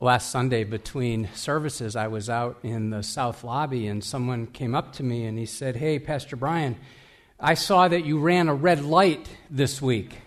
[0.00, 4.94] Last Sunday, between services, I was out in the South Lobby and someone came up
[4.94, 6.76] to me and he said, Hey, Pastor Brian,
[7.38, 10.18] I saw that you ran a red light this week.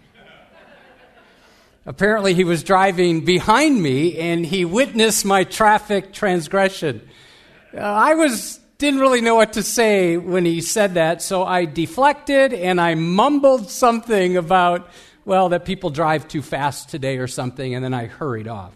[1.85, 7.05] Apparently, he was driving behind me and he witnessed my traffic transgression.
[7.73, 11.65] Uh, I was didn't really know what to say when he said that, so I
[11.65, 14.89] deflected and I mumbled something about,
[15.25, 18.73] well, that people drive too fast today or something, and then I hurried off.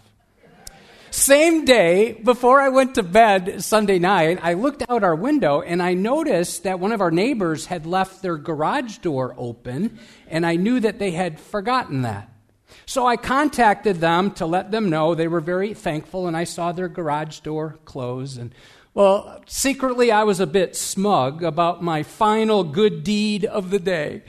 [1.12, 5.84] Same day, before I went to bed Sunday night, I looked out our window and
[5.84, 10.56] I noticed that one of our neighbors had left their garage door open, and I
[10.56, 12.30] knew that they had forgotten that.
[12.86, 15.14] So I contacted them to let them know.
[15.14, 18.38] They were very thankful, and I saw their garage door close.
[18.38, 18.56] And
[18.94, 24.24] well, secretly, I was a bit smug about my final good deed of the day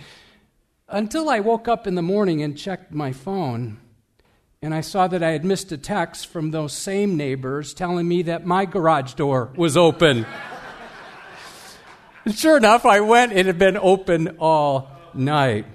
[0.89, 3.79] until I woke up in the morning and checked my phone.
[4.65, 8.23] And I saw that I had missed a text from those same neighbors telling me
[8.23, 10.25] that my garage door was open.
[12.33, 15.67] sure enough, I went, it had been open all night.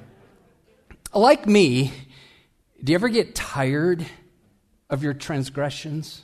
[1.13, 1.91] Like me,
[2.81, 4.05] do you ever get tired
[4.89, 6.21] of your transgressions?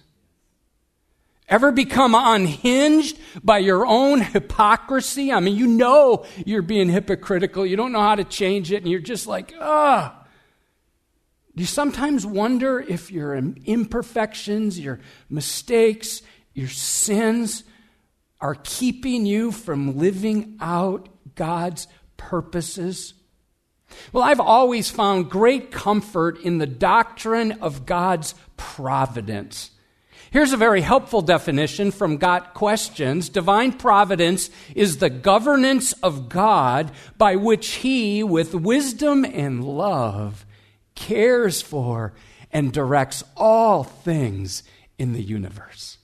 [1.50, 5.34] Ever become unhinged by your own hypocrisy?
[5.34, 7.66] I mean, you know you're being hypocritical.
[7.66, 10.23] You don't know how to change it, and you're just like, ah.
[11.56, 16.22] Do you sometimes wonder if your imperfections, your mistakes,
[16.54, 17.64] your sins
[18.42, 21.88] are keeping you from living out God's
[22.18, 23.14] purposes?
[24.12, 29.70] Well, I've always found great comfort in the doctrine of God's providence.
[30.32, 33.30] Here's a very helpful definition from Got Questions.
[33.30, 40.48] Divine providence is the governance of God by which He, with wisdom and love,
[40.96, 42.14] cares for
[42.52, 44.64] and directs all things
[44.98, 45.98] in the universe.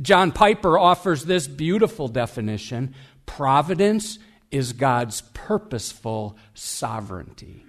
[0.00, 2.94] John Piper offers this beautiful definition
[3.26, 4.18] providence
[4.50, 7.64] is God's purposeful sovereignty.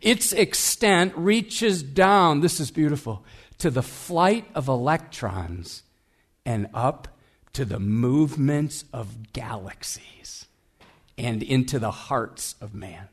[0.00, 3.24] Its extent reaches down, this is beautiful,
[3.58, 5.82] to the flight of electrons
[6.44, 7.08] and up
[7.54, 10.46] to the movements of galaxies
[11.16, 13.08] and into the hearts of man.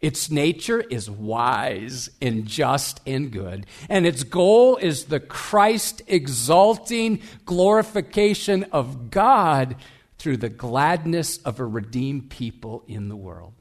[0.00, 7.20] Its nature is wise and just and good, and its goal is the Christ exalting
[7.44, 9.74] glorification of God
[10.18, 13.54] through the gladness of a redeemed people in the world.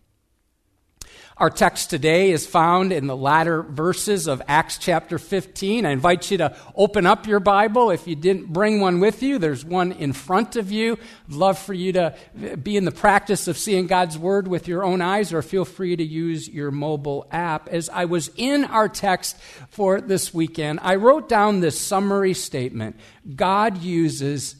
[1.38, 5.86] Our text today is found in the latter verses of Acts chapter 15.
[5.86, 7.92] I invite you to open up your Bible.
[7.92, 10.98] If you didn't bring one with you, there's one in front of you.
[11.28, 12.16] I'd love for you to
[12.62, 15.96] be in the practice of seeing God's Word with your own eyes, or feel free
[15.96, 17.70] to use your mobile app.
[17.70, 19.38] As I was in our text
[19.70, 22.96] for this weekend, I wrote down this summary statement
[23.36, 24.56] God uses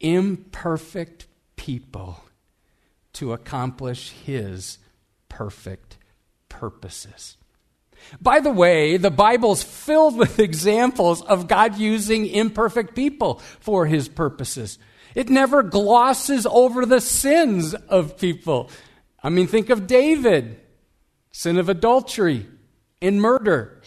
[0.00, 1.26] imperfect
[1.56, 2.22] people
[3.14, 4.78] to accomplish His
[5.32, 5.96] perfect
[6.50, 7.38] purposes.
[8.20, 14.08] By the way, the Bible's filled with examples of God using imperfect people for his
[14.08, 14.78] purposes.
[15.14, 18.70] It never glosses over the sins of people.
[19.22, 20.60] I mean, think of David,
[21.30, 22.46] sin of adultery
[23.00, 23.80] and murder.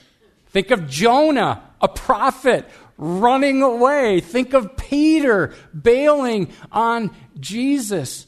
[0.48, 2.66] Think of Jonah, a prophet
[2.98, 4.20] running away.
[4.20, 8.26] Think of Peter bailing on Jesus.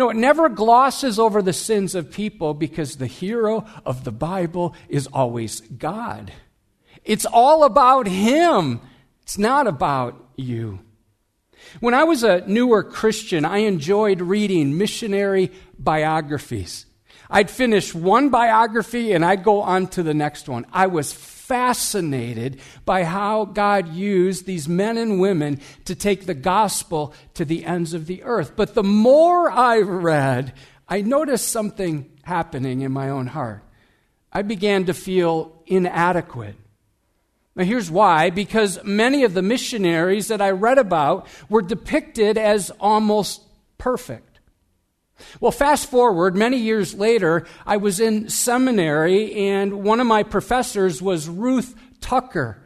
[0.00, 4.74] No, it never glosses over the sins of people because the hero of the Bible
[4.88, 6.32] is always God.
[7.04, 8.80] It's all about Him,
[9.20, 10.78] it's not about you.
[11.80, 16.86] When I was a newer Christian, I enjoyed reading missionary biographies.
[17.30, 20.66] I'd finish one biography and I'd go on to the next one.
[20.72, 27.14] I was fascinated by how God used these men and women to take the gospel
[27.34, 28.54] to the ends of the earth.
[28.56, 30.54] But the more I read,
[30.88, 33.64] I noticed something happening in my own heart.
[34.32, 36.56] I began to feel inadequate.
[37.56, 42.70] Now, here's why because many of the missionaries that I read about were depicted as
[42.80, 43.42] almost
[43.76, 44.29] perfect.
[45.40, 51.00] Well, fast forward, many years later, I was in seminary, and one of my professors
[51.00, 52.62] was Ruth Tucker.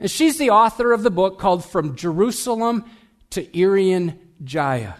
[0.00, 2.84] And she's the author of the book called From Jerusalem
[3.30, 4.94] to Irian Jaya.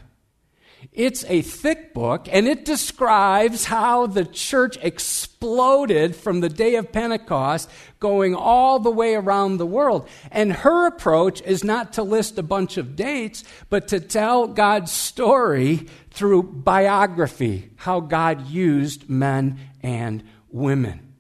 [0.93, 6.93] It's a thick book, and it describes how the church exploded from the day of
[6.93, 7.71] Pentecost,
[8.01, 10.09] going all the way around the world.
[10.31, 14.91] And her approach is not to list a bunch of dates, but to tell God's
[14.91, 15.87] story
[16.19, 21.15] through biography, how God used men and women.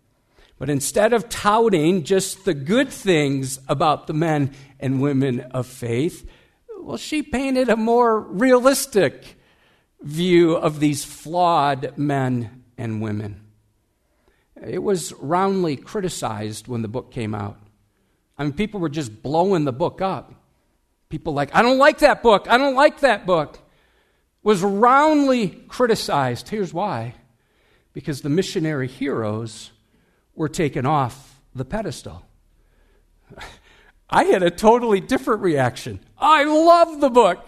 [0.58, 6.28] But instead of touting just the good things about the men and women of faith,
[6.80, 9.36] well, she painted a more realistic
[10.00, 13.40] view of these flawed men and women.
[14.60, 17.56] It was roundly criticized when the book came out.
[18.36, 20.34] I mean, people were just blowing the book up.
[21.08, 22.48] People like, I don't like that book.
[22.50, 23.60] I don't like that book.
[24.42, 26.48] Was roundly criticized.
[26.48, 27.14] Here's why
[27.92, 29.72] because the missionary heroes
[30.36, 32.24] were taken off the pedestal.
[34.10, 35.98] I had a totally different reaction.
[36.16, 37.44] I love the book.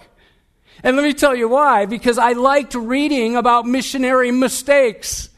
[0.82, 1.86] And let me tell you why.
[1.86, 5.28] Because I liked reading about missionary mistakes.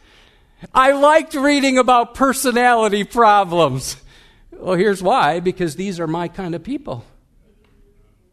[0.75, 3.97] I liked reading about personality problems.
[4.51, 7.05] Well, here's why because these are my kind of people.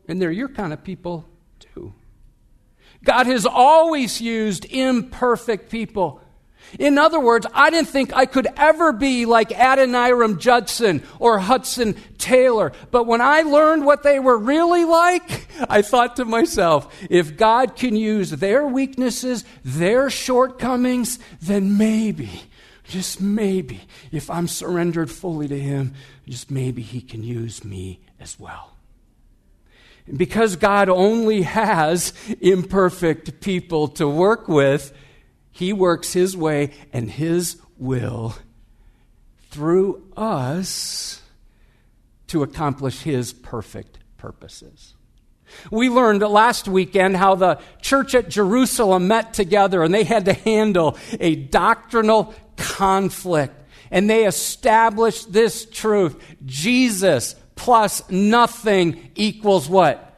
[0.08, 1.26] And they're your kind of people.
[3.04, 6.22] God has always used imperfect people
[6.78, 11.96] in other words, I didn't think I could ever be like Adoniram Judson or Hudson
[12.18, 12.74] Taylor.
[12.92, 17.76] But when I learned what they were really like, I thought to myself, if God
[17.76, 22.44] can use their weaknesses, their shortcomings, then maybe,
[22.84, 23.82] just maybe,
[24.12, 25.94] if I'm surrendered fully to Him,
[26.28, 28.76] just maybe He can use me as well.
[30.16, 34.94] Because God only has imperfect people to work with,
[35.52, 38.36] he works His way and His will
[39.50, 41.22] through us
[42.28, 44.94] to accomplish His perfect purposes.
[45.72, 50.34] We learned last weekend how the church at Jerusalem met together and they had to
[50.34, 53.56] handle a doctrinal conflict.
[53.92, 60.10] And they established this truth Jesus plus nothing equals what?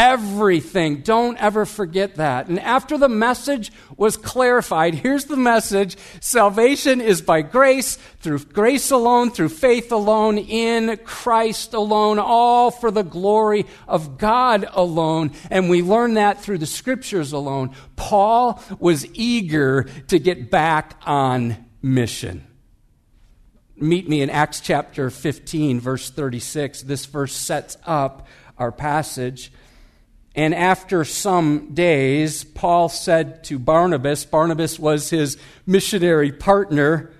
[0.00, 1.02] everything.
[1.02, 2.48] Don't ever forget that.
[2.48, 8.90] And after the message was clarified, here's the message salvation is by grace, through grace
[8.90, 15.32] alone, through faith alone, in Christ alone, all for the glory of God alone.
[15.50, 17.74] And we learn that through the scriptures alone.
[17.96, 22.46] Paul was eager to get back on mission
[23.80, 26.82] meet me in Acts chapter 15, verse 36.
[26.82, 28.26] This verse sets up
[28.58, 29.52] our passage.
[30.34, 35.36] And after some days, Paul said to Barnabas, Barnabas was his
[35.66, 37.10] missionary partner,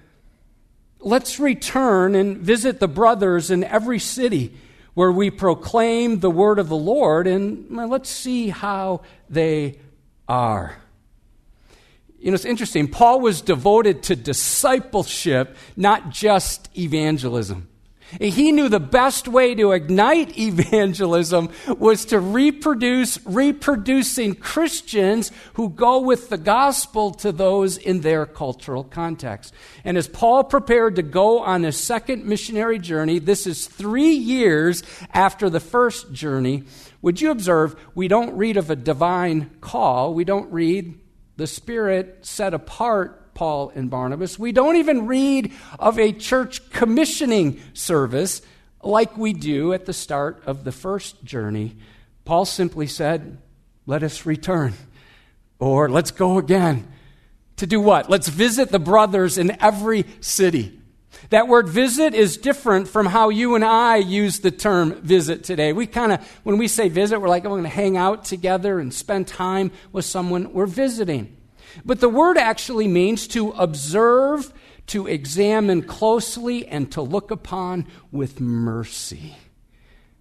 [1.00, 4.54] let's return and visit the brothers in every city
[4.94, 9.78] where we proclaim the word of the Lord, and let's see how they
[10.28, 10.76] are.
[12.20, 12.86] You know, it's interesting.
[12.86, 17.66] Paul was devoted to discipleship, not just evangelism.
[18.18, 26.00] He knew the best way to ignite evangelism was to reproduce reproducing Christians who go
[26.00, 29.54] with the gospel to those in their cultural context.
[29.84, 34.82] And as Paul prepared to go on his second missionary journey, this is three years
[35.12, 36.64] after the first journey,
[37.00, 40.98] would you observe we don't read of a divine call, we don't read
[41.40, 44.38] the Spirit set apart Paul and Barnabas.
[44.38, 48.42] We don't even read of a church commissioning service
[48.82, 51.78] like we do at the start of the first journey.
[52.26, 53.38] Paul simply said,
[53.86, 54.74] Let us return,
[55.58, 56.86] or let's go again.
[57.56, 58.10] To do what?
[58.10, 60.78] Let's visit the brothers in every city.
[61.28, 65.72] That word visit is different from how you and I use the term visit today.
[65.72, 68.24] We kind of, when we say visit, we're like, oh, we're going to hang out
[68.24, 70.52] together and spend time with someone.
[70.52, 71.36] We're visiting.
[71.84, 74.52] But the word actually means to observe,
[74.88, 79.36] to examine closely, and to look upon with mercy.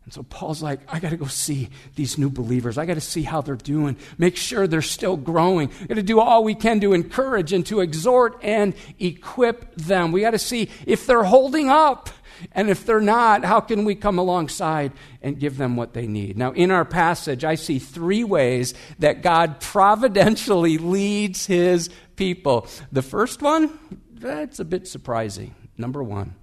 [0.09, 2.79] And so Paul's like, I got to go see these new believers.
[2.79, 3.95] I got to see how they're doing.
[4.17, 5.69] Make sure they're still growing.
[5.81, 10.11] We got to do all we can to encourage and to exhort and equip them.
[10.11, 12.09] We got to see if they're holding up.
[12.53, 16.39] And if they're not, how can we come alongside and give them what they need?
[16.39, 22.65] Now, in our passage, I see three ways that God providentially leads his people.
[22.91, 23.77] The first one,
[24.11, 25.53] that's a bit surprising.
[25.77, 26.33] Number one,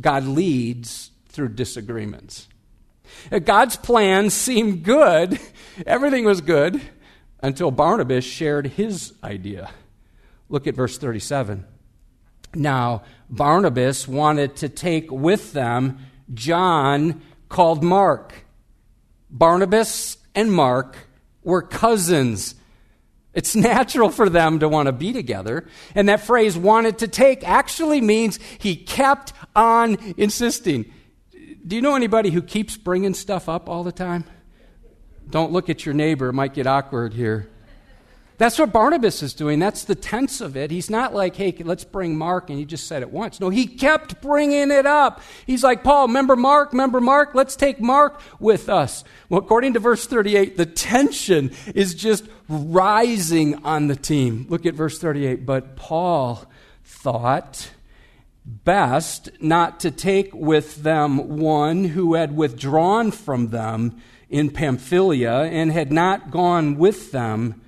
[0.00, 2.48] God leads through disagreements.
[3.30, 5.38] Uh, God's plans seemed good,
[5.86, 6.80] everything was good,
[7.42, 9.70] until Barnabas shared his idea.
[10.48, 11.64] Look at verse 37.
[12.54, 15.98] Now, Barnabas wanted to take with them
[16.32, 18.44] John called Mark.
[19.30, 20.96] Barnabas and Mark
[21.42, 22.54] were cousins.
[23.34, 25.66] It's natural for them to want to be together.
[25.94, 30.86] And that phrase, wanted to take, actually means he kept on insisting.
[31.66, 34.24] Do you know anybody who keeps bringing stuff up all the time?
[35.30, 37.48] Don't look at your neighbor, it might get awkward here.
[38.36, 39.60] That's what Barnabas is doing.
[39.60, 40.72] That's the tense of it.
[40.72, 43.38] He's not like, hey, let's bring Mark, and he just said it once.
[43.38, 45.20] No, he kept bringing it up.
[45.46, 46.72] He's like, Paul, remember Mark?
[46.72, 47.34] Remember Mark?
[47.34, 49.04] Let's take Mark with us.
[49.28, 54.46] Well, according to verse 38, the tension is just rising on the team.
[54.48, 55.46] Look at verse 38.
[55.46, 56.44] But Paul
[56.82, 57.70] thought
[58.44, 63.96] best not to take with them one who had withdrawn from them
[64.28, 67.60] in Pamphylia and had not gone with them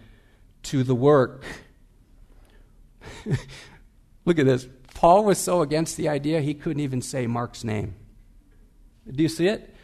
[0.65, 1.45] to the work.
[4.25, 4.67] Look at this.
[4.95, 7.95] Paul was so against the idea he couldn't even say Mark's name.
[9.11, 9.75] Do you see it?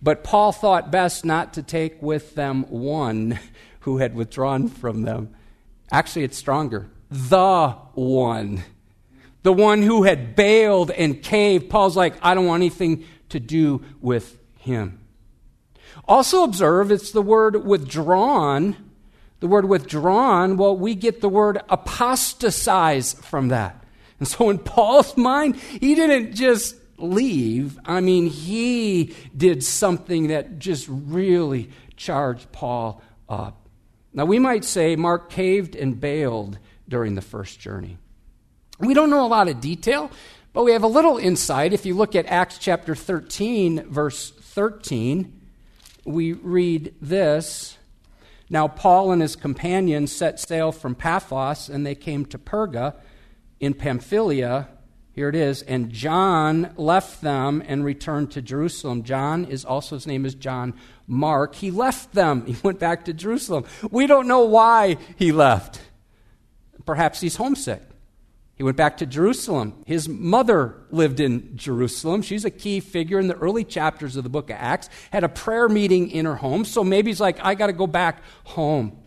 [0.00, 3.38] But Paul thought best not to take with them one
[3.80, 5.34] who had withdrawn from them.
[5.90, 6.90] Actually, it's stronger.
[7.10, 8.64] The one.
[9.42, 11.68] The one who had bailed and caved.
[11.68, 15.00] Paul's like, I don't want anything to do with him.
[16.06, 18.76] Also, observe it's the word withdrawn
[19.42, 23.84] the word withdrawn, well, we get the word apostatize from that.
[24.20, 27.76] And so in Paul's mind, he didn't just leave.
[27.84, 33.66] I mean, he did something that just really charged Paul up.
[34.12, 37.98] Now, we might say Mark caved and bailed during the first journey.
[38.78, 40.10] We don't know a lot of detail,
[40.52, 41.72] but we have a little insight.
[41.72, 45.40] If you look at Acts chapter 13, verse 13,
[46.04, 47.76] we read this.
[48.50, 52.96] Now, Paul and his companions set sail from Paphos and they came to Perga
[53.60, 54.68] in Pamphylia.
[55.14, 55.62] Here it is.
[55.62, 59.04] And John left them and returned to Jerusalem.
[59.04, 60.74] John is also, his name is John
[61.06, 61.54] Mark.
[61.54, 62.44] He left them.
[62.46, 63.64] He went back to Jerusalem.
[63.90, 65.80] We don't know why he left.
[66.84, 67.82] Perhaps he's homesick.
[68.54, 69.82] He went back to Jerusalem.
[69.86, 72.22] His mother lived in Jerusalem.
[72.22, 74.88] She's a key figure in the early chapters of the book of Acts.
[75.10, 76.64] Had a prayer meeting in her home.
[76.64, 78.98] So maybe he's like, I got to go back home.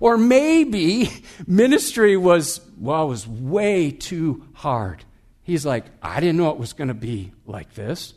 [0.00, 1.10] Or maybe
[1.46, 5.04] ministry was, well, was way too hard.
[5.42, 8.14] He's like, I didn't know it was going to be like this.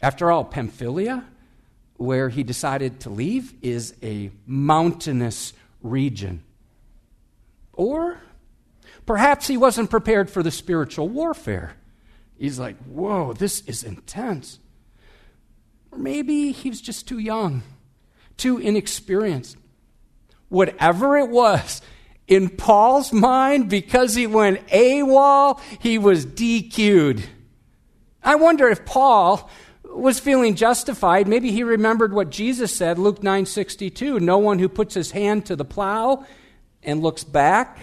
[0.00, 1.24] After all, Pamphylia,
[1.96, 5.52] where he decided to leave, is a mountainous
[5.82, 6.44] region.
[7.72, 8.20] Or
[9.08, 11.72] Perhaps he wasn't prepared for the spiritual warfare.
[12.38, 14.58] He's like, whoa, this is intense.
[15.90, 17.62] Or maybe he was just too young,
[18.36, 19.56] too inexperienced.
[20.50, 21.80] Whatever it was,
[22.26, 27.26] in Paul's mind, because he went AWOL, he was DQ'd.
[28.22, 29.48] I wonder if Paul
[29.84, 31.26] was feeling justified.
[31.26, 35.56] Maybe he remembered what Jesus said, Luke 9:62, no one who puts his hand to
[35.56, 36.26] the plow
[36.82, 37.78] and looks back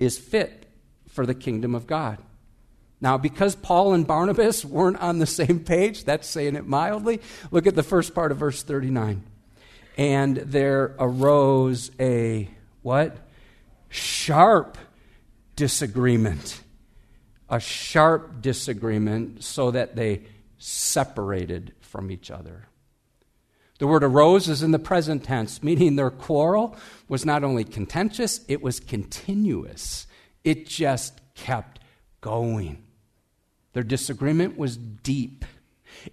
[0.00, 0.66] is fit
[1.08, 2.18] for the kingdom of God.
[3.00, 7.66] Now, because Paul and Barnabas weren't on the same page, that's saying it mildly, look
[7.66, 9.22] at the first part of verse 39.
[9.96, 12.48] And there arose a
[12.82, 13.16] what?
[13.88, 14.78] Sharp
[15.56, 16.60] disagreement.
[17.48, 20.22] A sharp disagreement so that they
[20.58, 22.68] separated from each other.
[23.78, 26.76] The word arose is in the present tense, meaning their quarrel
[27.10, 30.06] was not only contentious, it was continuous.
[30.44, 31.80] It just kept
[32.20, 32.84] going.
[33.72, 35.44] Their disagreement was deep,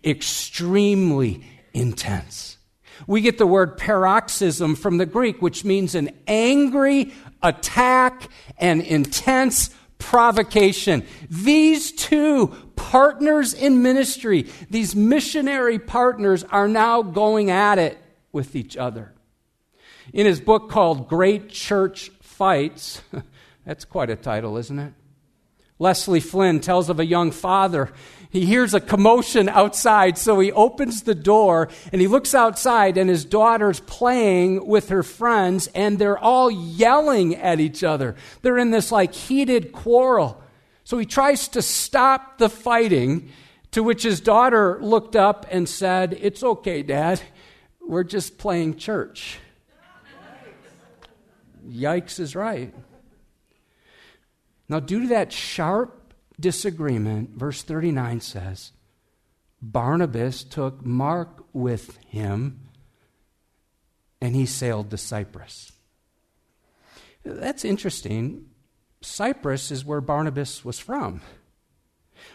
[0.03, 2.57] extremely intense.
[3.05, 7.13] We get the word paroxysm from the Greek, which means an angry
[7.43, 11.05] attack and intense provocation.
[11.29, 17.99] These two partners in ministry, these missionary partners, are now going at it
[18.31, 19.13] with each other.
[20.13, 23.01] In his book called Great Church Fights,
[23.65, 24.93] that's quite a title, isn't it?
[25.79, 27.91] Leslie Flynn tells of a young father.
[28.29, 33.09] He hears a commotion outside, so he opens the door and he looks outside, and
[33.09, 38.15] his daughter's playing with her friends, and they're all yelling at each other.
[38.41, 40.41] They're in this like heated quarrel.
[40.83, 43.29] So he tries to stop the fighting,
[43.71, 47.21] to which his daughter looked up and said, It's okay, Dad.
[47.85, 49.39] We're just playing church.
[51.69, 52.73] Yikes is right.
[54.69, 58.71] Now, due to that sharp disagreement, verse 39 says,
[59.61, 62.59] Barnabas took Mark with him
[64.21, 65.71] and he sailed to Cyprus.
[67.23, 68.45] That's interesting.
[69.01, 71.21] Cyprus is where Barnabas was from.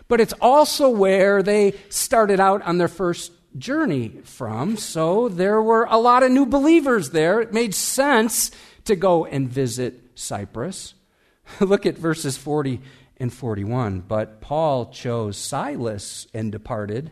[0.08, 4.76] But it's also where they started out on their first journey from.
[4.76, 7.40] So there were a lot of new believers there.
[7.40, 8.50] It made sense
[8.84, 10.94] to go and visit Cyprus.
[11.60, 12.80] Look at verses 40
[13.18, 14.00] and 41.
[14.00, 17.10] But Paul chose Silas and departed,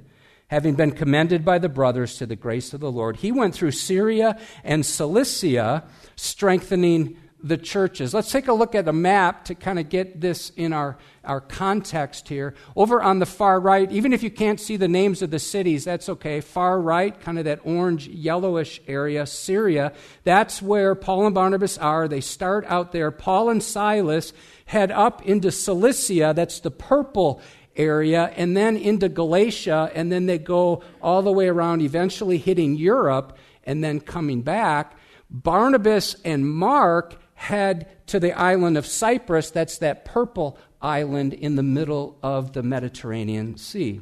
[0.48, 3.70] having been commended by the brothers to the grace of the Lord, he went through
[3.72, 5.84] Syria and Cilicia,
[6.16, 8.12] strengthening the churches.
[8.12, 11.40] Let's take a look at a map to kind of get this in our, our
[11.40, 12.54] context here.
[12.74, 15.84] Over on the far right, even if you can't see the names of the cities,
[15.84, 16.40] that's okay.
[16.40, 19.92] Far right, kind of that orange yellowish area, Syria,
[20.24, 22.08] that's where Paul and Barnabas are.
[22.08, 23.10] They start out there.
[23.10, 24.32] Paul and Silas
[24.66, 27.42] head up into Cilicia, that's the purple
[27.76, 32.76] area, and then into Galatia, and then they go all the way around, eventually hitting
[32.76, 34.96] Europe, and then coming back.
[35.28, 39.50] Barnabas and Mark head to the island of Cyprus.
[39.50, 44.00] That's that purple island in the middle of the Mediterranean Sea.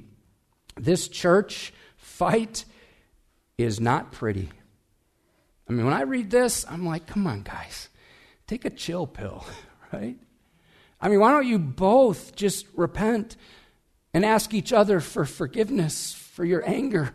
[0.76, 2.64] This church fight
[3.56, 4.49] is not pretty.
[5.68, 7.88] I mean, when I read this, I'm like, come on, guys,
[8.47, 9.44] take a chill pill,
[9.92, 10.16] right?
[11.00, 13.37] I mean, why don't you both just repent
[14.14, 17.12] and ask each other for forgiveness for your anger?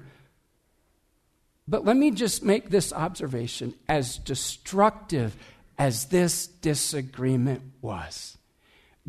[1.67, 5.36] But let me just make this observation as destructive
[5.77, 8.38] as this disagreement was,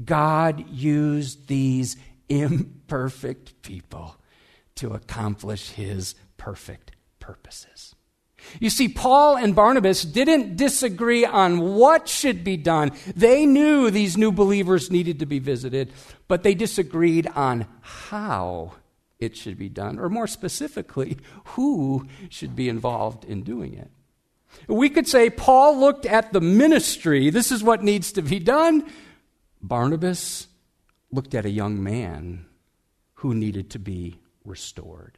[0.02, 1.96] God used these
[2.28, 4.16] imperfect people
[4.76, 7.94] to accomplish his perfect purposes.
[8.60, 12.92] You see, Paul and Barnabas didn't disagree on what should be done.
[13.16, 15.92] They knew these new believers needed to be visited,
[16.28, 18.72] but they disagreed on how
[19.18, 23.90] it should be done, or more specifically, who should be involved in doing it.
[24.68, 27.30] We could say Paul looked at the ministry.
[27.30, 28.84] This is what needs to be done.
[29.66, 30.46] Barnabas
[31.10, 32.44] looked at a young man
[33.14, 35.16] who needed to be restored.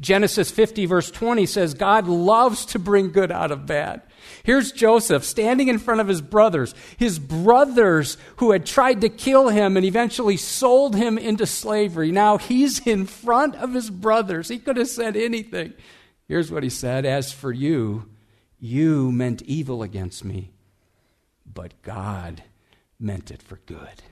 [0.00, 4.02] Genesis 50, verse 20 says, God loves to bring good out of bad.
[4.42, 9.48] Here's Joseph standing in front of his brothers, his brothers who had tried to kill
[9.48, 12.10] him and eventually sold him into slavery.
[12.10, 14.48] Now he's in front of his brothers.
[14.48, 15.74] He could have said anything.
[16.26, 18.08] Here's what he said As for you,
[18.58, 20.52] you meant evil against me,
[21.46, 22.42] but God
[23.02, 24.02] meant it for good.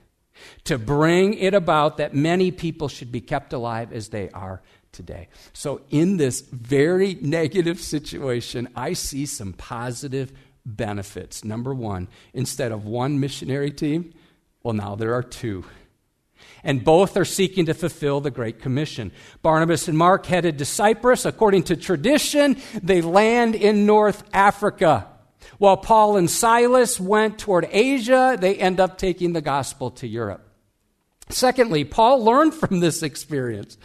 [0.65, 5.29] To bring it about that many people should be kept alive as they are today.
[5.53, 10.33] So, in this very negative situation, I see some positive
[10.65, 11.45] benefits.
[11.45, 14.15] Number one, instead of one missionary team,
[14.63, 15.65] well, now there are two
[16.63, 19.13] and both are seeking to fulfill the Great Commission.
[19.43, 21.25] Barnabas and Mark headed to Cyprus.
[21.25, 25.09] According to tradition, they land in North Africa.
[25.61, 30.41] While Paul and Silas went toward Asia, they end up taking the gospel to Europe.
[31.29, 33.77] Secondly, Paul learned from this experience.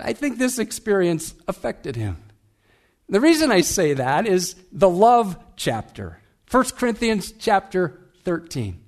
[0.00, 2.18] I think this experience affected him.
[3.08, 6.20] The reason I say that is the love chapter.
[6.48, 8.80] 1 Corinthians chapter 13.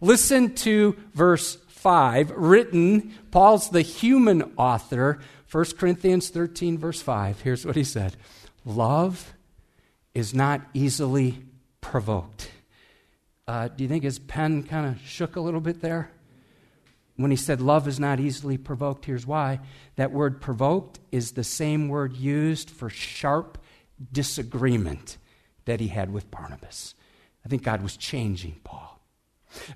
[0.00, 5.20] Listen to verse 5, written, Paul's the human author,
[5.52, 7.40] 1 Corinthians 13, verse 5.
[7.42, 8.16] Here's what he said
[8.64, 9.32] Love
[10.12, 11.38] is not easily
[11.82, 12.50] provoked.
[13.46, 16.10] Uh, do you think his pen kind of shook a little bit there?
[17.16, 19.60] When he said love is not easily provoked, here's why.
[19.96, 23.58] That word provoked is the same word used for sharp
[24.10, 25.18] disagreement
[25.66, 26.94] that he had with Barnabas.
[27.44, 29.00] I think God was changing Paul.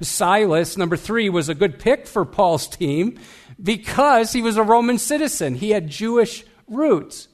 [0.01, 3.19] Silas, number three, was a good pick for Paul's team
[3.63, 5.55] because he was a Roman citizen.
[5.55, 7.29] He had Jewish roots.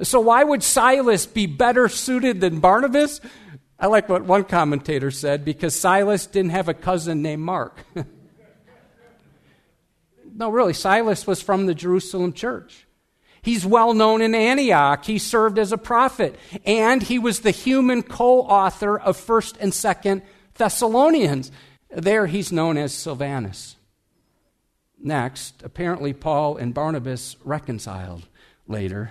[0.00, 3.20] So, why would Silas be better suited than Barnabas?
[3.82, 7.84] I like what one commentator said because Silas didn't have a cousin named Mark.
[10.36, 12.86] no, really, Silas was from the Jerusalem church.
[13.42, 15.04] He's well known in Antioch.
[15.04, 19.72] He served as a prophet, and he was the human co author of 1st and
[19.72, 20.22] 2nd
[20.54, 21.50] Thessalonians.
[21.90, 23.74] There he's known as Silvanus.
[24.96, 28.28] Next, apparently Paul and Barnabas reconciled
[28.68, 29.10] later.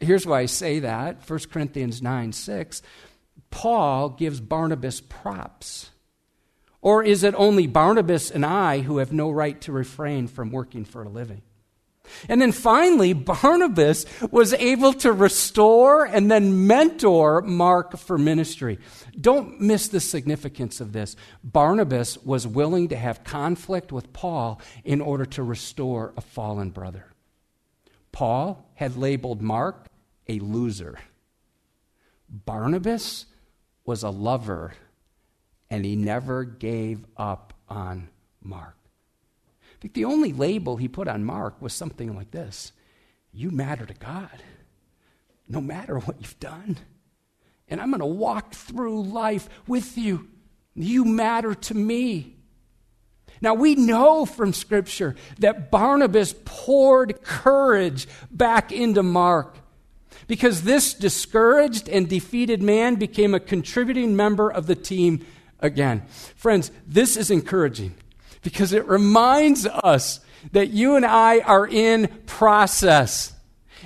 [0.00, 2.82] Here's why I say that 1 Corinthians 9 6.
[3.52, 5.90] Paul gives Barnabas props.
[6.80, 10.84] Or is it only Barnabas and I who have no right to refrain from working
[10.84, 11.42] for a living?
[12.28, 18.80] And then finally, Barnabas was able to restore and then mentor Mark for ministry.
[19.18, 21.14] Don't miss the significance of this.
[21.44, 27.06] Barnabas was willing to have conflict with Paul in order to restore a fallen brother.
[28.10, 29.86] Paul had labeled Mark
[30.28, 30.98] a loser.
[32.28, 33.26] Barnabas
[33.84, 34.74] was a lover,
[35.70, 38.08] and he never gave up on
[38.42, 38.76] Mark
[39.82, 42.72] think the only label he put on Mark was something like this
[43.32, 44.42] You matter to God,
[45.48, 46.78] no matter what you've done.
[47.68, 50.28] And I'm going to walk through life with you.
[50.74, 52.36] You matter to me.
[53.40, 59.56] Now, we know from Scripture that Barnabas poured courage back into Mark
[60.26, 65.24] because this discouraged and defeated man became a contributing member of the team
[65.60, 66.02] again.
[66.36, 67.94] Friends, this is encouraging
[68.42, 70.20] because it reminds us
[70.52, 73.32] that you and I are in process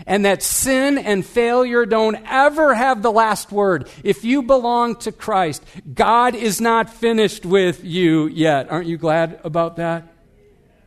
[0.06, 3.88] and that sin and failure don't ever have the last word.
[4.02, 5.62] If you belong to Christ,
[5.94, 8.70] God is not finished with you yet.
[8.70, 10.12] Aren't you glad about that?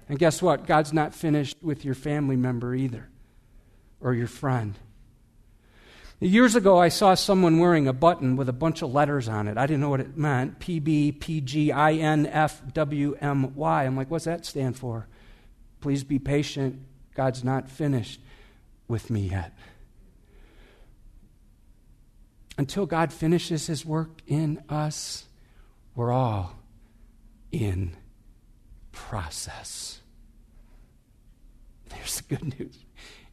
[0.07, 0.65] And guess what?
[0.65, 3.09] God's not finished with your family member either
[4.01, 4.75] or your friend.
[6.21, 9.57] Years ago, I saw someone wearing a button with a bunch of letters on it.
[9.57, 13.55] I didn't know what it meant P B P G I N F W M
[13.55, 13.83] Y.
[13.85, 15.07] I'm like, what's that stand for?
[15.79, 16.81] Please be patient.
[17.15, 18.19] God's not finished
[18.89, 19.57] with me yet.
[22.57, 25.23] Until God finishes his work in us,
[25.95, 26.59] we're all
[27.53, 27.95] in
[28.91, 30.01] process.
[31.87, 32.77] There's the good news.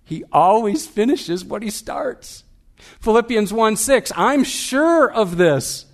[0.05, 2.45] He always finishes what he starts.
[3.01, 5.87] Philippians 1 6, I'm sure of this,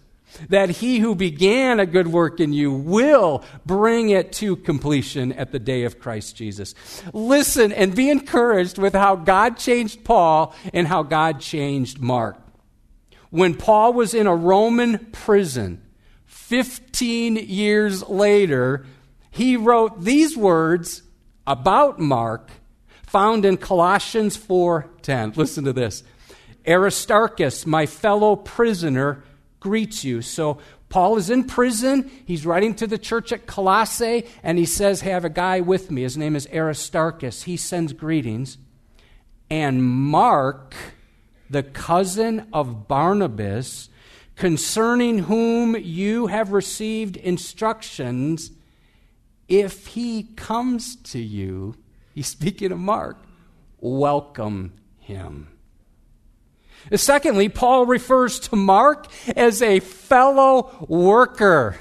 [0.48, 5.52] that he who began a good work in you will bring it to completion at
[5.52, 6.74] the day of Christ Jesus.
[7.12, 12.38] Listen and be encouraged with how God changed Paul and how God changed Mark.
[13.30, 15.82] When Paul was in a Roman prison,
[16.26, 18.84] 15 years later,
[19.30, 21.02] he wrote these words
[21.46, 22.50] about Mark
[23.12, 25.34] found in Colossians 4:10.
[25.36, 26.02] Listen to this.
[26.66, 29.22] Aristarchus, my fellow prisoner,
[29.60, 30.22] greets you.
[30.22, 32.10] So Paul is in prison.
[32.26, 35.60] He's writing to the church at Colossae, and he says, hey, I have a guy
[35.60, 36.02] with me.
[36.02, 37.44] His name is Aristarchus.
[37.44, 38.58] He sends greetings.
[39.48, 40.74] And Mark,
[41.48, 43.88] the cousin of Barnabas,
[44.34, 48.50] concerning whom you have received instructions,
[49.48, 51.76] if he comes to you,
[52.14, 53.22] he's speaking of Mark,
[53.78, 55.51] welcome him.
[56.94, 61.76] Secondly, Paul refers to Mark as a fellow worker.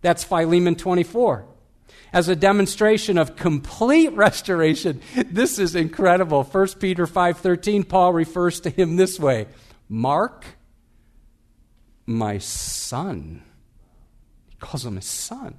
[0.00, 1.46] That's Philemon 24.
[2.12, 5.00] As a demonstration of complete restoration.
[5.14, 6.44] This is incredible.
[6.44, 9.48] 1 Peter 5:13 Paul refers to him this way.
[9.88, 10.44] Mark
[12.06, 13.42] my son.
[14.48, 15.58] He calls him his son.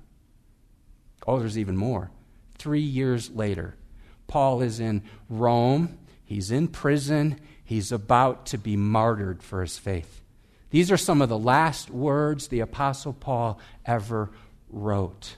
[1.28, 2.10] Oh, there's even more.
[2.58, 3.76] 3 years later,
[4.26, 6.00] Paul is in Rome.
[6.26, 7.40] He's in prison.
[7.68, 10.22] He's about to be martyred for his faith.
[10.70, 14.32] These are some of the last words the Apostle Paul ever
[14.70, 15.36] wrote.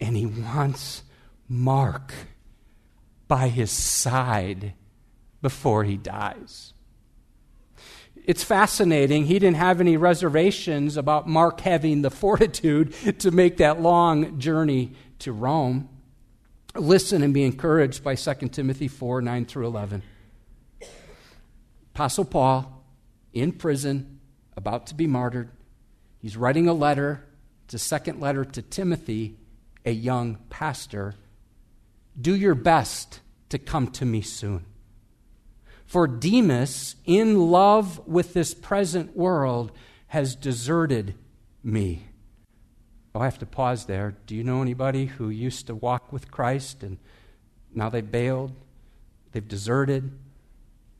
[0.00, 1.02] And he wants
[1.48, 2.14] Mark
[3.26, 4.74] by his side
[5.40, 6.74] before he dies.
[8.24, 9.24] It's fascinating.
[9.24, 14.92] He didn't have any reservations about Mark having the fortitude to make that long journey
[15.18, 15.88] to Rome.
[16.76, 20.04] Listen and be encouraged by 2 Timothy 4 9 through 11.
[21.94, 22.84] Apostle Paul
[23.32, 24.20] in prison,
[24.56, 25.50] about to be martyred.
[26.18, 27.24] He's writing a letter.
[27.64, 29.36] It's a second letter to Timothy,
[29.84, 31.14] a young pastor.
[32.18, 34.64] Do your best to come to me soon.
[35.84, 39.72] For Demas, in love with this present world,
[40.08, 41.14] has deserted
[41.62, 42.06] me.
[43.14, 44.14] Oh, I have to pause there.
[44.26, 46.96] Do you know anybody who used to walk with Christ and
[47.74, 48.52] now they've bailed?
[49.32, 50.12] They've deserted?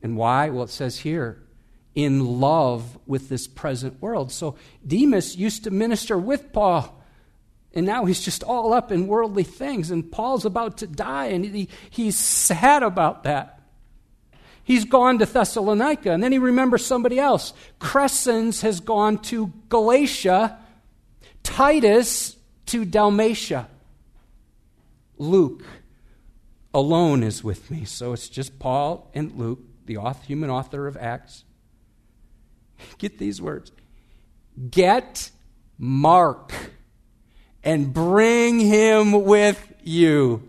[0.03, 0.49] And why?
[0.49, 1.41] Well, it says here,
[1.95, 4.31] in love with this present world.
[4.31, 6.99] So Demas used to minister with Paul.
[7.73, 9.89] And now he's just all up in worldly things.
[9.89, 13.61] And Paul's about to die, and he, he's sad about that.
[14.63, 17.53] He's gone to Thessalonica, and then he remembers somebody else.
[17.79, 20.57] Crescens has gone to Galatia,
[21.41, 22.37] Titus
[22.67, 23.67] to Dalmatia.
[25.17, 25.63] Luke
[26.73, 27.85] alone is with me.
[27.85, 31.43] So it's just Paul and Luke the author, human author of Acts.
[32.97, 33.71] Get these words
[34.69, 35.31] Get
[35.77, 36.53] Mark
[37.63, 40.43] and bring him with you,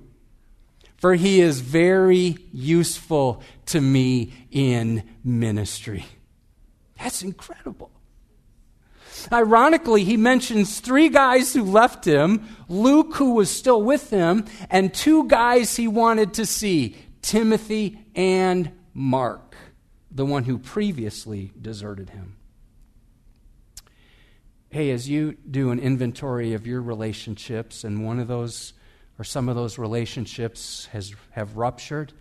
[0.97, 6.07] for he is very useful to me in ministry.
[6.99, 7.91] That's incredible.
[9.33, 14.93] Ironically, he mentions three guys who left him Luke, who was still with him, and
[14.93, 19.57] two guys he wanted to see Timothy and Mark,
[20.11, 22.37] the one who previously deserted him.
[24.71, 28.73] Hey, as you do an inventory of your relationships, and one of those
[29.19, 32.13] or some of those relationships has have ruptured,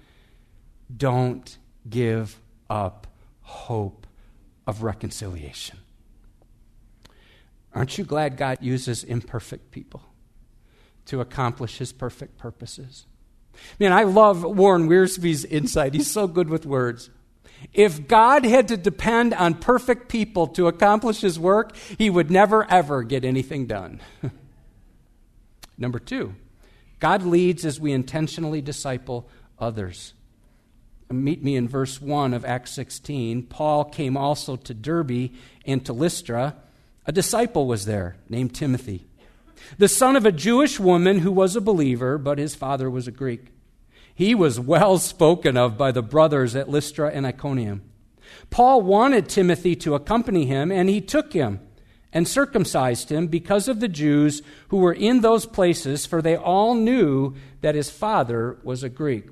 [0.96, 1.58] don't
[1.90, 3.08] give up
[3.42, 4.06] hope
[4.68, 5.78] of reconciliation.
[7.74, 10.04] Aren't you glad God uses imperfect people?
[11.06, 13.06] to accomplish his perfect purposes.
[13.80, 15.94] Man, I love Warren Wiersbe's insight.
[15.94, 17.10] He's so good with words.
[17.72, 22.70] If God had to depend on perfect people to accomplish his work, he would never,
[22.70, 24.02] ever get anything done.
[25.78, 26.36] Number two,
[27.00, 30.14] God leads as we intentionally disciple others.
[31.10, 33.44] Meet me in verse 1 of Acts 16.
[33.44, 35.32] Paul came also to Derbe
[35.66, 36.56] and to Lystra.
[37.06, 39.06] A disciple was there named Timothy,
[39.78, 43.12] the son of a Jewish woman who was a believer, but his father was a
[43.12, 43.48] Greek.
[44.14, 47.82] He was well spoken of by the brothers at Lystra and Iconium.
[48.50, 51.60] Paul wanted Timothy to accompany him, and he took him
[52.12, 56.76] and circumcised him because of the Jews who were in those places, for they all
[56.76, 59.30] knew that his father was a Greek.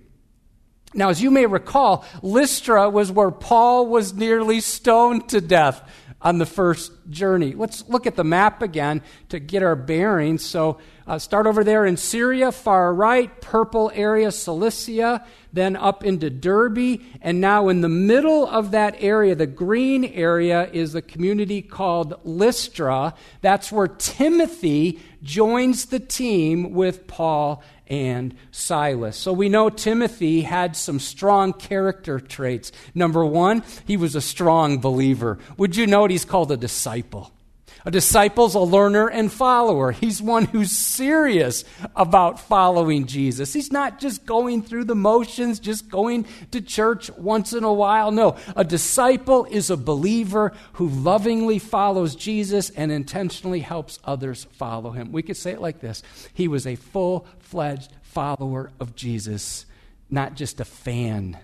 [0.93, 5.81] Now, as you may recall, Lystra was where Paul was nearly stoned to death
[6.21, 7.53] on the first journey.
[7.53, 10.45] Let's look at the map again to get our bearings.
[10.45, 16.29] So, uh, start over there in Syria, far right, purple area, Cilicia, then up into
[16.29, 17.01] Derbe.
[17.21, 22.19] and now in the middle of that area, the green area, is the community called
[22.23, 23.13] Lystra.
[23.41, 29.17] That's where Timothy joins the team with Paul and Silas.
[29.17, 32.71] So we know Timothy had some strong character traits.
[32.95, 35.39] Number one, he was a strong believer.
[35.57, 37.33] Would you note he's called a disciple?
[37.83, 39.91] A disciple's a learner and follower.
[39.91, 41.63] He's one who's serious
[41.95, 43.53] about following Jesus.
[43.53, 48.11] He's not just going through the motions, just going to church once in a while.
[48.11, 54.91] No, a disciple is a believer who lovingly follows Jesus and intentionally helps others follow
[54.91, 55.11] him.
[55.11, 59.65] We could say it like this He was a full fledged follower of Jesus,
[60.09, 61.37] not just a fan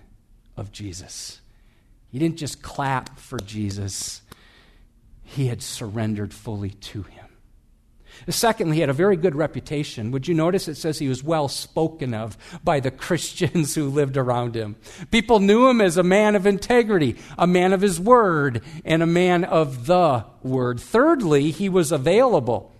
[0.56, 1.40] of Jesus.
[2.10, 4.22] He didn't just clap for Jesus
[5.28, 7.26] he had surrendered fully to him.
[8.30, 10.10] Secondly, he had a very good reputation.
[10.10, 14.16] Would you notice it says he was well spoken of by the Christians who lived
[14.16, 14.76] around him?
[15.10, 19.06] People knew him as a man of integrity, a man of his word, and a
[19.06, 20.80] man of the word.
[20.80, 22.72] Thirdly, he was available.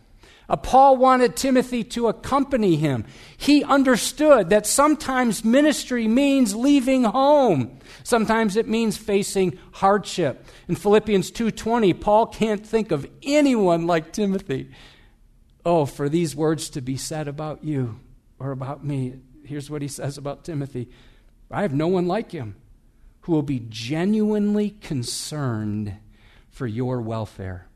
[0.49, 3.05] Uh, Paul wanted Timothy to accompany him.
[3.37, 7.79] He understood that sometimes ministry means leaving home.
[8.03, 10.47] Sometimes it means facing hardship.
[10.67, 14.71] In Philippians 2:20, Paul can't think of anyone like Timothy.
[15.67, 18.01] Oh, for these words to be said about you
[18.39, 19.17] or about me.
[19.45, 20.89] Here's what he says about Timothy.
[21.51, 22.57] I have no one like him
[23.23, 25.95] who will be genuinely concerned
[26.49, 27.68] for your welfare.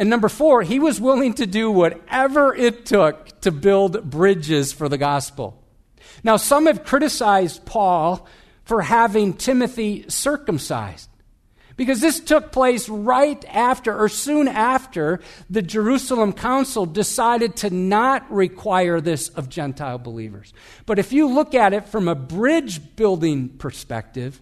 [0.00, 4.88] And number four, he was willing to do whatever it took to build bridges for
[4.88, 5.62] the gospel.
[6.24, 8.26] Now, some have criticized Paul
[8.64, 11.10] for having Timothy circumcised.
[11.76, 18.30] Because this took place right after or soon after the Jerusalem Council decided to not
[18.32, 20.54] require this of Gentile believers.
[20.86, 24.40] But if you look at it from a bridge building perspective,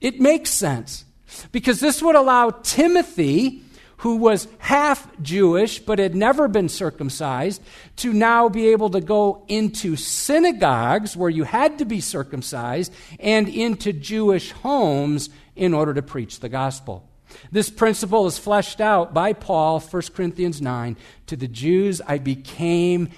[0.00, 1.04] it makes sense.
[1.52, 3.62] Because this would allow Timothy
[3.98, 7.62] who was half Jewish but had never been circumcised
[7.96, 13.48] to now be able to go into synagogues where you had to be circumcised and
[13.48, 17.08] into Jewish homes in order to preach the gospel.
[17.50, 20.96] This principle is fleshed out by Paul, 1 Corinthians 9.
[21.26, 23.10] To the Jews, I became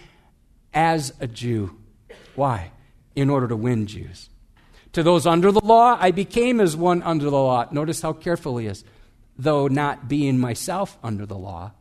[0.73, 1.77] as a Jew.
[2.35, 2.73] Why?
[3.15, 4.31] In order to win Jews.
[4.95, 7.69] To those under the law, I became as one under the law.
[7.71, 8.83] Notice how careful he is
[9.43, 11.73] though not being myself under the law.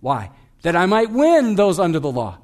[0.00, 0.30] Why?
[0.62, 2.38] That I might win those under the law.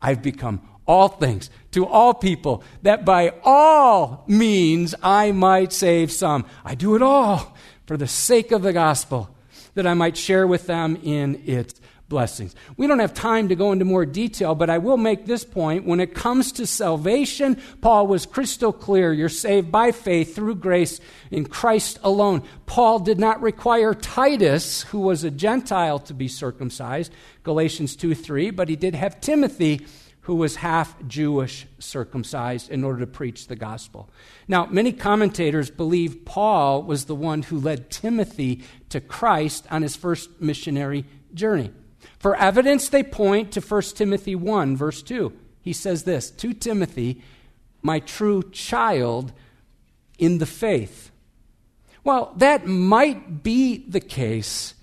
[0.00, 6.46] I've become all things to all people, that by all means I might save some.
[6.64, 7.54] I do it all
[7.86, 9.28] for the sake of the gospel,
[9.74, 12.54] that I might share with them in its blessings.
[12.76, 15.84] We don't have time to go into more detail, but I will make this point.
[15.84, 19.12] When it comes to salvation, Paul was crystal clear.
[19.12, 22.42] You're saved by faith through grace in Christ alone.
[22.66, 28.50] Paul did not require Titus, who was a Gentile, to be circumcised, Galatians 2 3,
[28.50, 29.86] but he did have Timothy,
[30.22, 34.10] who was half Jewish circumcised in order to preach the gospel.
[34.46, 39.96] Now, many commentators believe Paul was the one who led Timothy to Christ on his
[39.96, 41.72] first missionary journey.
[42.18, 45.32] For evidence, they point to 1 Timothy 1, verse 2.
[45.60, 47.22] He says this To Timothy,
[47.82, 49.32] my true child
[50.18, 51.10] in the faith.
[52.04, 54.74] Well, that might be the case,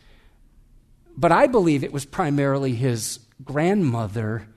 [1.17, 4.47] but I believe it was primarily his grandmother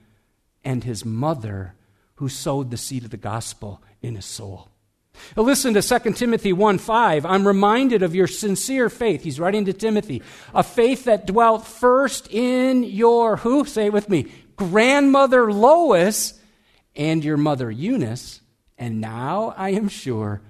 [0.63, 1.75] and his mother
[2.15, 4.69] who sowed the seed of the gospel in his soul.
[5.35, 7.25] Listen to 2 Timothy 1 5.
[7.25, 9.23] I'm reminded of your sincere faith.
[9.23, 10.21] He's writing to Timothy.
[10.53, 13.65] A faith that dwelt first in your, who?
[13.65, 16.39] Say it with me, grandmother Lois
[16.95, 18.41] and your mother Eunice,
[18.77, 20.41] and now I am sure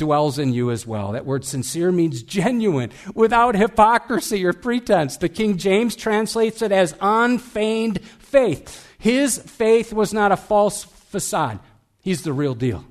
[0.00, 1.12] dwells in you as well.
[1.12, 5.18] That word sincere means genuine, without hypocrisy or pretense.
[5.18, 8.88] The King James translates it as unfeigned faith.
[8.98, 11.60] His faith was not a false facade,
[12.02, 12.84] he's the real deal.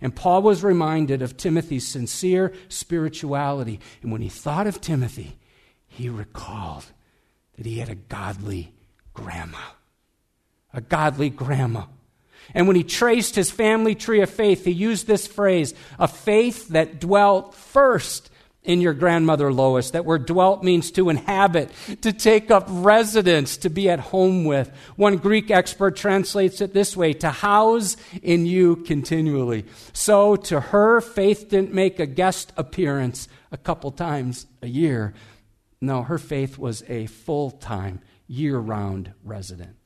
[0.00, 3.80] And Paul was reminded of Timothy's sincere spirituality.
[4.02, 5.38] And when he thought of Timothy,
[5.86, 6.84] he recalled
[7.56, 8.72] that he had a godly
[9.12, 9.58] grandma.
[10.72, 11.84] A godly grandma.
[12.54, 16.68] And when he traced his family tree of faith, he used this phrase a faith
[16.68, 18.30] that dwelt first
[18.68, 19.90] in your grandmother Lois.
[19.90, 21.70] That word dwelt means to inhabit,
[22.02, 24.70] to take up residence, to be at home with.
[24.94, 29.64] One Greek expert translates it this way to house in you continually.
[29.94, 35.14] So to her, faith didn't make a guest appearance a couple times a year.
[35.80, 39.76] No, her faith was a full time, year round resident.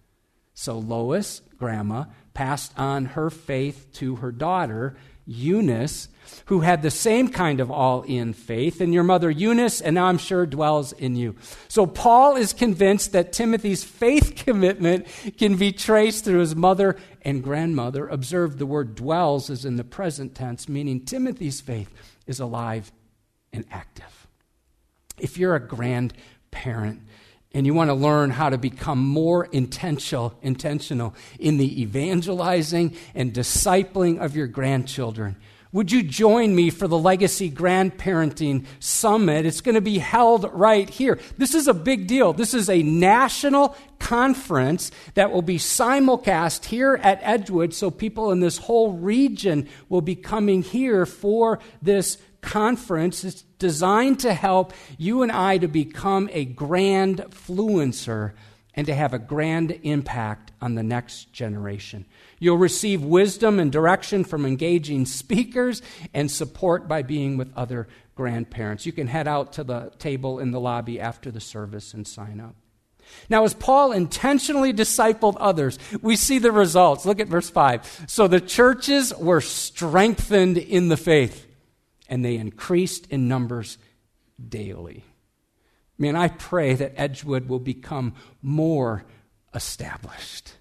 [0.55, 6.09] So Lois, grandma, passed on her faith to her daughter, Eunice,
[6.47, 10.07] who had the same kind of all in faith, and your mother Eunice, and now
[10.07, 11.37] I'm sure dwells in you.
[11.69, 15.07] So Paul is convinced that Timothy's faith commitment
[15.39, 18.09] can be traced through his mother and grandmother.
[18.09, 21.91] Observe the word dwells is in the present tense, meaning Timothy's faith
[22.27, 22.93] is alive
[23.53, 24.27] and active.
[25.19, 27.03] If you're a grandparent,
[27.55, 33.33] and you want to learn how to become more intentional, intentional in the evangelizing and
[33.33, 35.37] discipling of your grandchildren,
[35.73, 39.47] would you join me for the Legacy Grandparenting Summit?
[39.47, 41.19] It's going to be held right here.
[41.39, 42.35] This is a big deal.
[42.35, 48.41] This is a national conference that will be simulcast here at Edgewood, so people in
[48.41, 53.25] this whole region will be coming here for this conference.
[53.25, 58.33] It's designed to help you and I to become a grand fluencer
[58.75, 62.05] and to have a grand impact on the next generation.
[62.41, 65.81] You'll receive wisdom and direction from engaging speakers
[66.13, 68.85] and support by being with other grandparents.
[68.85, 72.41] You can head out to the table in the lobby after the service and sign
[72.41, 72.57] up.
[73.29, 77.07] Now, as Paul intentionally discipled others, we see the results.
[77.07, 78.07] Look at verse 5.
[78.09, 81.47] So the churches were strengthened in the faith
[82.13, 83.79] and they increased in numbers
[84.47, 85.03] daily.
[85.97, 89.07] Man, I pray that Edgewood will become more
[89.55, 90.53] established.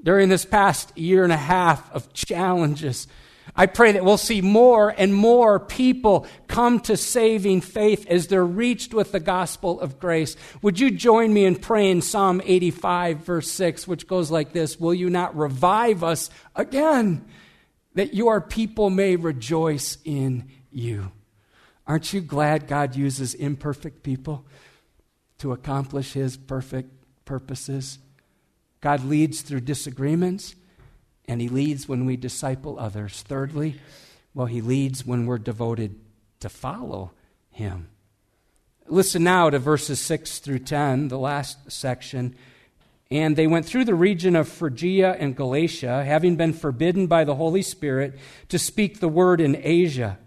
[0.00, 3.08] During this past year and a half of challenges,
[3.56, 8.46] I pray that we'll see more and more people come to saving faith as they're
[8.46, 10.36] reached with the gospel of grace.
[10.62, 14.94] Would you join me in praying Psalm 85, verse 6, which goes like this Will
[14.94, 17.24] you not revive us again?
[17.94, 21.12] That your people may rejoice in you.
[21.86, 24.46] Aren't you glad God uses imperfect people
[25.38, 26.90] to accomplish his perfect
[27.24, 27.98] purposes?
[28.80, 30.54] God leads through disagreements,
[31.26, 33.22] and he leads when we disciple others.
[33.22, 33.76] Thirdly,
[34.34, 36.00] well, he leads when we're devoted
[36.40, 37.12] to follow
[37.50, 37.88] him.
[38.86, 42.34] Listen now to verses 6 through 10, the last section.
[43.12, 47.34] And they went through the region of Phrygia and Galatia, having been forbidden by the
[47.34, 50.18] Holy Spirit to speak the word in Asia.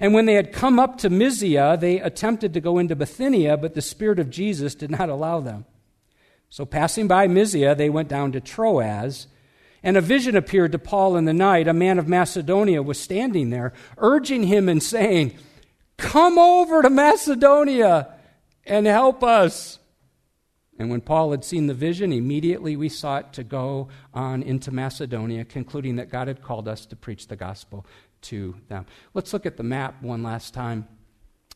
[0.00, 3.74] And when they had come up to Mysia, they attempted to go into Bithynia, but
[3.74, 5.66] the Spirit of Jesus did not allow them.
[6.48, 9.26] So, passing by Mysia, they went down to Troas.
[9.82, 11.68] And a vision appeared to Paul in the night.
[11.68, 15.36] A man of Macedonia was standing there, urging him and saying,
[15.98, 18.14] Come over to Macedonia
[18.64, 19.79] and help us.
[20.80, 25.44] And when Paul had seen the vision, immediately we sought to go on into Macedonia,
[25.44, 27.84] concluding that God had called us to preach the gospel
[28.22, 28.86] to them.
[29.12, 30.88] Let's look at the map one last time.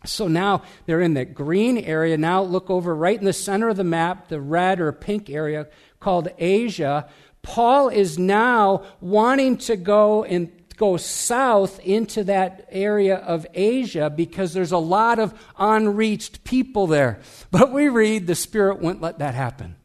[0.05, 2.19] So now they're in that green area.
[2.19, 5.69] Now look over right in the center of the map, the red or pink area
[6.01, 7.09] called Asia.
[7.41, 14.53] Paul is now wanting to go and go south into that area of Asia because
[14.53, 17.21] there's a lot of unreached people there.
[17.51, 19.77] But we read the Spirit wouldn't let that happen.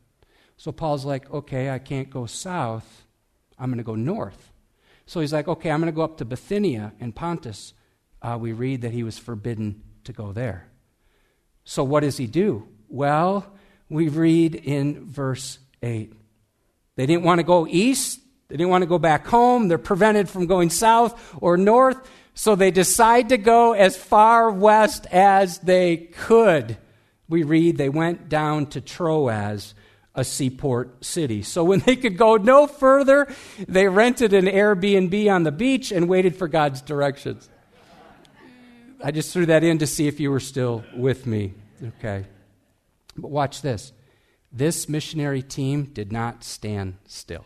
[0.57, 3.05] So Paul's like, okay, I can't go south.
[3.57, 4.51] I'm going to go north.
[5.05, 7.73] So he's like, okay, I'm going to go up to Bithynia and Pontus.
[8.21, 10.67] Uh, we read that he was forbidden to go there.
[11.63, 12.67] So what does he do?
[12.87, 13.45] Well,
[13.89, 16.13] we read in verse 8.
[16.95, 18.19] They didn't want to go east,
[18.49, 19.67] they didn't want to go back home.
[19.67, 21.97] They're prevented from going south or north.
[22.33, 26.77] So they decide to go as far west as they could.
[27.27, 29.75] We read they went down to Troas,
[30.15, 31.43] a seaport city.
[31.43, 33.27] So when they could go no further,
[33.67, 37.47] they rented an Airbnb on the beach and waited for God's directions.
[39.03, 41.53] I just threw that in to see if you were still with me.
[41.99, 42.25] Okay.
[43.15, 43.93] But watch this.
[44.51, 47.45] This missionary team did not stand still.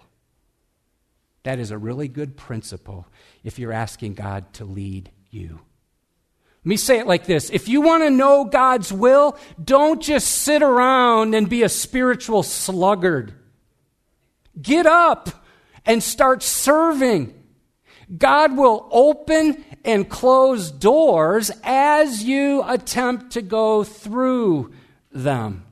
[1.44, 3.08] That is a really good principle
[3.44, 5.60] if you're asking God to lead you.
[6.64, 10.28] Let me say it like this If you want to know God's will, don't just
[10.28, 13.34] sit around and be a spiritual sluggard.
[14.62, 15.30] Get up
[15.86, 17.34] and start serving.
[18.18, 24.72] God will open and close doors as you attempt to go through
[25.12, 25.66] them.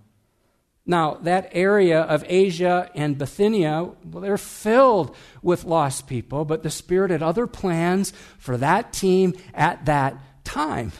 [0.92, 6.70] Now, that area of Asia and Bithynia, well, they're filled with lost people, but the
[6.70, 10.92] Spirit had other plans for that team at that time.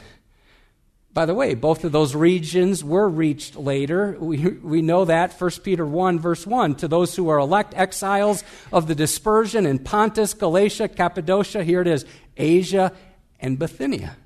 [1.12, 4.16] By the way, both of those regions were reached later.
[4.18, 6.76] We, we know that, 1 Peter 1, verse 1.
[6.76, 11.86] To those who are elect exiles of the dispersion in Pontus, Galatia, Cappadocia, here it
[11.86, 12.06] is,
[12.38, 12.92] Asia
[13.40, 14.16] and Bithynia.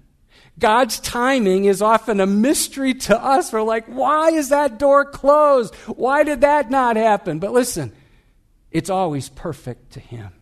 [0.59, 3.52] God's timing is often a mystery to us.
[3.52, 5.74] We're like, why is that door closed?
[5.86, 7.38] Why did that not happen?
[7.38, 7.92] But listen,
[8.70, 10.32] it's always perfect to Him.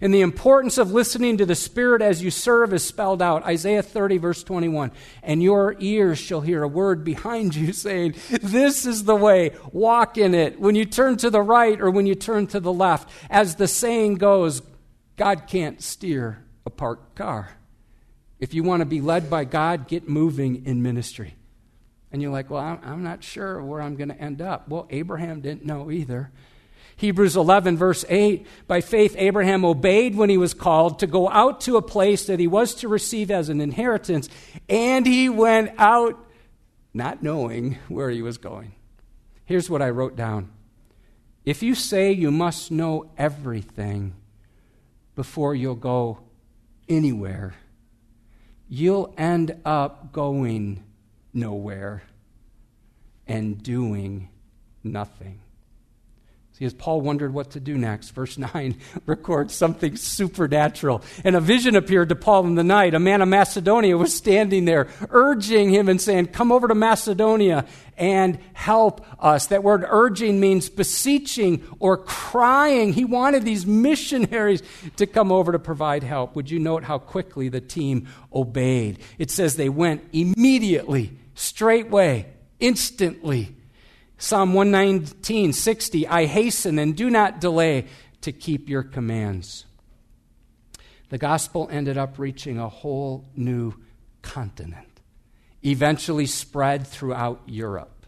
[0.00, 3.44] And the importance of listening to the Spirit as you serve is spelled out.
[3.44, 4.92] Isaiah 30, verse 21.
[5.22, 10.18] And your ears shall hear a word behind you saying, This is the way, walk
[10.18, 10.60] in it.
[10.60, 13.08] When you turn to the right or when you turn to the left.
[13.30, 14.62] As the saying goes,
[15.16, 17.50] God can't steer a parked car.
[18.44, 21.34] If you want to be led by God, get moving in ministry.
[22.12, 24.68] And you're like, Well, I'm not sure where I'm going to end up.
[24.68, 26.30] Well, Abraham didn't know either.
[26.96, 31.62] Hebrews 11, verse 8 By faith, Abraham obeyed when he was called to go out
[31.62, 34.28] to a place that he was to receive as an inheritance,
[34.68, 36.22] and he went out
[36.92, 38.74] not knowing where he was going.
[39.46, 40.50] Here's what I wrote down
[41.46, 44.12] If you say you must know everything
[45.16, 46.18] before you'll go
[46.90, 47.54] anywhere,
[48.68, 50.82] you'll end up going
[51.32, 52.02] nowhere
[53.26, 54.28] and doing
[54.82, 55.40] nothing.
[56.56, 58.76] See, as Paul wondered what to do next, verse 9
[59.06, 61.02] records something supernatural.
[61.24, 62.94] And a vision appeared to Paul in the night.
[62.94, 67.66] A man of Macedonia was standing there, urging him and saying, Come over to Macedonia
[67.96, 69.48] and help us.
[69.48, 72.92] That word urging means beseeching or crying.
[72.92, 74.62] He wanted these missionaries
[74.96, 76.36] to come over to provide help.
[76.36, 79.00] Would you note how quickly the team obeyed?
[79.18, 82.26] It says they went immediately, straightway,
[82.60, 83.56] instantly
[84.24, 87.84] Psalm 119, 60, I hasten and do not delay
[88.22, 89.66] to keep your commands.
[91.10, 93.74] The gospel ended up reaching a whole new
[94.22, 94.88] continent,
[95.62, 98.06] eventually spread throughout Europe.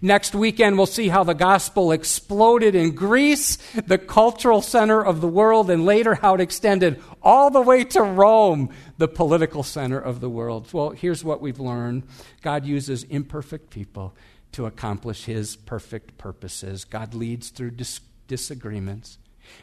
[0.00, 5.26] Next weekend, we'll see how the gospel exploded in Greece, the cultural center of the
[5.26, 10.20] world, and later how it extended all the way to Rome, the political center of
[10.20, 10.72] the world.
[10.72, 12.04] Well, here's what we've learned
[12.40, 14.14] God uses imperfect people
[14.52, 16.84] to accomplish his perfect purposes.
[16.84, 19.18] God leads through dis- disagreements.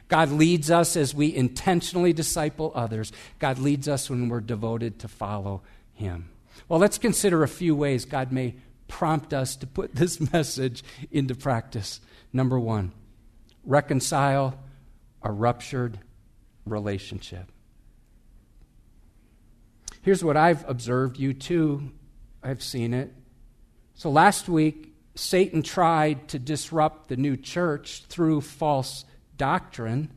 [0.08, 3.12] God leads us as we intentionally disciple others.
[3.40, 5.62] God leads us when we're devoted to follow
[5.94, 6.30] him.
[6.68, 8.56] Well, let's consider a few ways God may
[8.88, 12.00] prompt us to put this message into practice.
[12.34, 12.92] Number one,
[13.64, 14.60] reconcile
[15.22, 16.00] a ruptured
[16.66, 17.52] relationship.
[20.02, 21.18] Here's what I've observed.
[21.18, 21.92] You too,
[22.42, 23.14] I've seen it.
[23.98, 29.06] So last week, Satan tried to disrupt the new church through false
[29.38, 30.12] doctrine.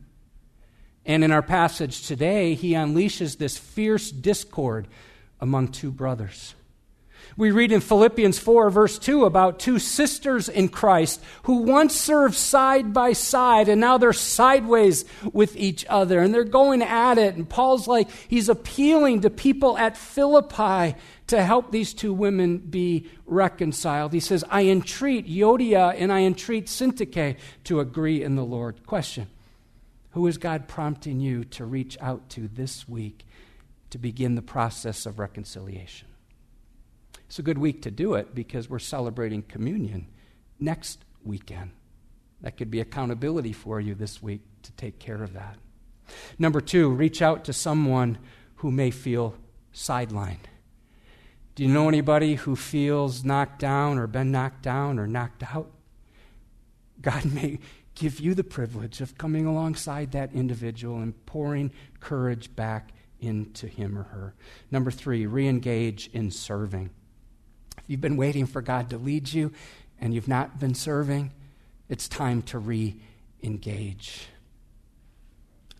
[1.03, 4.87] And in our passage today, he unleashes this fierce discord
[5.39, 6.53] among two brothers.
[7.37, 12.35] We read in Philippians 4, verse 2, about two sisters in Christ who once served
[12.35, 17.35] side by side and now they're sideways with each other and they're going at it.
[17.35, 20.95] And Paul's like, he's appealing to people at Philippi
[21.27, 24.11] to help these two women be reconciled.
[24.11, 28.85] He says, I entreat Euodia and I entreat Syntyche to agree in the Lord.
[28.85, 29.27] Question
[30.11, 33.25] Who is God prompting you to reach out to this week
[33.91, 36.10] to begin the process of reconciliation?
[37.31, 40.07] It's a good week to do it because we're celebrating communion
[40.59, 41.71] next weekend.
[42.41, 45.55] That could be accountability for you this week to take care of that.
[46.37, 48.17] Number two, reach out to someone
[48.55, 49.35] who may feel
[49.73, 50.43] sidelined.
[51.55, 55.71] Do you know anybody who feels knocked down or been knocked down or knocked out?
[57.01, 57.59] God may
[57.95, 61.71] give you the privilege of coming alongside that individual and pouring
[62.01, 64.35] courage back into him or her.
[64.69, 66.89] Number three, re engage in serving.
[67.91, 69.51] You've been waiting for God to lead you
[69.99, 71.33] and you've not been serving,
[71.89, 72.95] it's time to re
[73.43, 74.27] engage.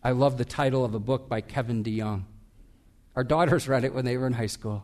[0.03, 2.23] I love the title of a book by Kevin DeYoung.
[3.15, 4.83] Our daughters read it when they were in high school.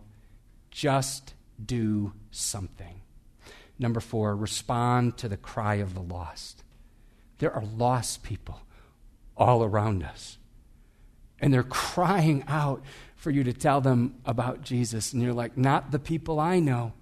[0.72, 3.02] Just do something.
[3.78, 6.64] Number four, respond to the cry of the lost.
[7.40, 8.62] There are lost people
[9.36, 10.38] all around us.
[11.42, 12.86] And they're crying out
[13.18, 15.12] for you to tell them about Jesus.
[15.12, 16.94] And you're like, not the people I know.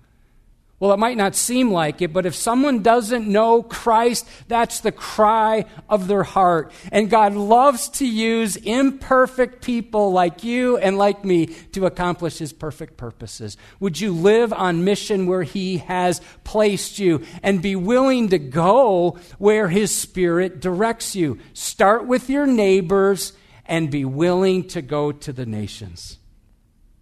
[0.77, 4.91] Well, it might not seem like it, but if someone doesn't know Christ, that's the
[4.91, 6.73] cry of their heart.
[6.91, 12.51] And God loves to use imperfect people like you and like me to accomplish His
[12.51, 13.55] perfect purposes.
[13.79, 19.17] Would you live on mission where He has placed you and be willing to go
[19.37, 21.39] where His Spirit directs you?
[21.53, 23.31] Start with your neighbors
[23.65, 26.19] and be willing to go to the nations.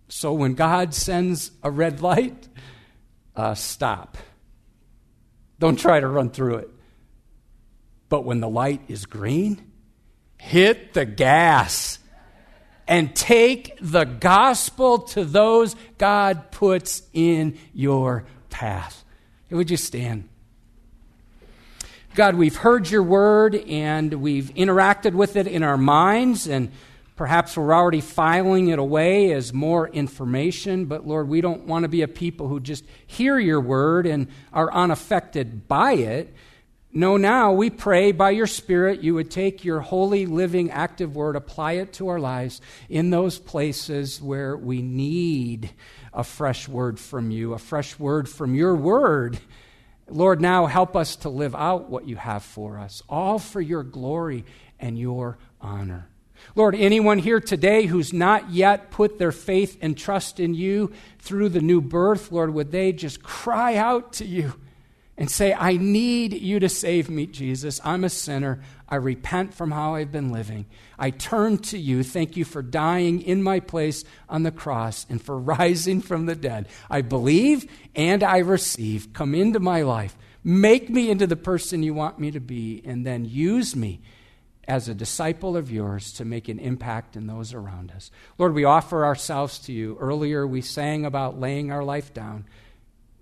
[0.09, 2.47] So when God sends a red light,
[3.35, 4.17] uh, stop.
[5.59, 6.69] Don't try to run through it.
[8.09, 9.71] But when the light is green,
[10.37, 11.99] hit the gas
[12.87, 19.03] and take the gospel to those God puts in your path.
[19.49, 20.29] Would you stand?
[22.15, 26.71] God, we've heard your word and we've interacted with it in our minds and
[27.23, 31.87] Perhaps we're already filing it away as more information, but Lord, we don't want to
[31.87, 36.33] be a people who just hear your word and are unaffected by it.
[36.91, 41.37] No, now we pray by your Spirit you would take your holy, living, active word,
[41.37, 42.59] apply it to our lives
[42.89, 45.71] in those places where we need
[46.13, 49.39] a fresh word from you, a fresh word from your word.
[50.09, 53.83] Lord, now help us to live out what you have for us, all for your
[53.83, 54.43] glory
[54.77, 56.09] and your honor.
[56.55, 61.49] Lord, anyone here today who's not yet put their faith and trust in you through
[61.49, 64.53] the new birth, Lord, would they just cry out to you
[65.17, 67.79] and say, I need you to save me, Jesus.
[67.83, 68.61] I'm a sinner.
[68.89, 70.65] I repent from how I've been living.
[70.97, 72.03] I turn to you.
[72.03, 76.35] Thank you for dying in my place on the cross and for rising from the
[76.35, 76.67] dead.
[76.89, 79.13] I believe and I receive.
[79.13, 80.15] Come into my life.
[80.43, 84.01] Make me into the person you want me to be, and then use me
[84.67, 88.11] as a disciple of yours to make an impact in those around us.
[88.37, 89.97] Lord, we offer ourselves to you.
[89.99, 92.45] Earlier, we sang about laying our life down.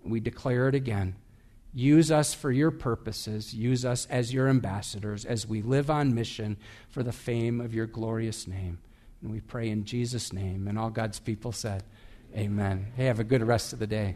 [0.04, 1.16] We declare it again.
[1.74, 3.54] Use us for your purposes.
[3.54, 6.58] Use us as your ambassadors as we live on mission
[6.89, 8.80] for the fame of your glorious name.
[9.22, 10.68] And we pray in Jesus' name.
[10.68, 11.84] And all God's people said,
[12.36, 12.88] Amen.
[12.96, 14.16] Hey, have a good rest of the day.